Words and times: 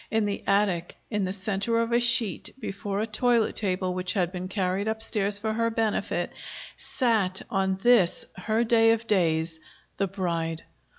In 0.09 0.25
the 0.25 0.41
attic, 0.47 0.95
in 1.11 1.25
the 1.25 1.31
center 1.31 1.77
of 1.79 1.91
a 1.91 1.99
sheet, 1.99 2.55
before 2.59 3.01
a 3.01 3.05
toilet 3.05 3.55
table 3.55 3.93
which 3.93 4.13
had 4.13 4.31
been 4.31 4.47
carried 4.47 4.87
upstairs 4.87 5.37
for 5.37 5.53
her 5.53 5.69
benefit, 5.69 6.31
sat, 6.75 7.43
on 7.51 7.77
this 7.83 8.25
her 8.35 8.63
day 8.63 8.89
of 8.93 9.05
days, 9.05 9.59
the 9.97 10.07
bride. 10.07 10.63